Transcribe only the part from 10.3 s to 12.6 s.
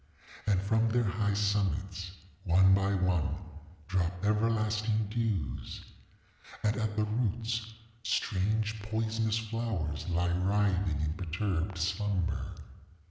writhing in perturbed slumber.